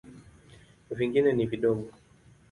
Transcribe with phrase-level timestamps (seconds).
[0.97, 1.85] Vingine ni vidogo.